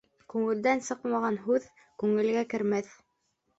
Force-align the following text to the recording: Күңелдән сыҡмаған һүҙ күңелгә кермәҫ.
Күңелдән 0.33 0.81
сыҡмаған 0.87 1.37
һүҙ 1.45 1.69
күңелгә 2.05 2.45
кермәҫ. 2.57 2.93